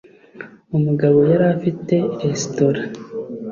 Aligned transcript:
umugabo 0.77 1.19
yari 1.31 1.45
afite 1.55 1.95
resitora 2.29 2.81